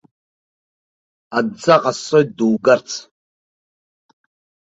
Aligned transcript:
Адҵа 1.37 1.75
ҟасҵоит 1.83 2.29
дугарц! 2.37 2.89